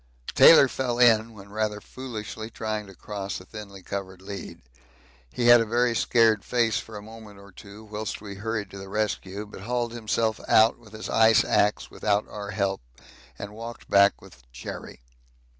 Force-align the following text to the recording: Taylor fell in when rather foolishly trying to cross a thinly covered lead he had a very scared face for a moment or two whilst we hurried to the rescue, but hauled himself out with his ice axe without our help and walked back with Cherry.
Taylor 0.33 0.67
fell 0.67 0.97
in 0.97 1.31
when 1.35 1.51
rather 1.51 1.79
foolishly 1.79 2.49
trying 2.49 2.87
to 2.87 2.95
cross 2.95 3.39
a 3.39 3.45
thinly 3.45 3.83
covered 3.83 4.19
lead 4.19 4.63
he 5.31 5.45
had 5.45 5.61
a 5.61 5.63
very 5.67 5.95
scared 5.95 6.43
face 6.43 6.79
for 6.79 6.97
a 6.97 7.03
moment 7.03 7.37
or 7.37 7.51
two 7.51 7.83
whilst 7.83 8.19
we 8.19 8.33
hurried 8.33 8.71
to 8.71 8.79
the 8.79 8.89
rescue, 8.89 9.45
but 9.45 9.61
hauled 9.61 9.91
himself 9.93 10.39
out 10.49 10.79
with 10.79 10.93
his 10.93 11.07
ice 11.07 11.43
axe 11.45 11.91
without 11.91 12.27
our 12.29 12.49
help 12.49 12.81
and 13.37 13.53
walked 13.53 13.91
back 13.91 14.19
with 14.23 14.41
Cherry. 14.51 15.01